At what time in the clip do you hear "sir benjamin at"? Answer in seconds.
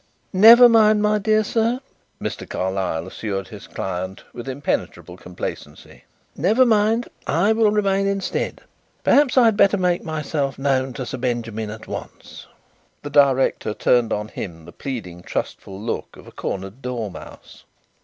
11.05-11.85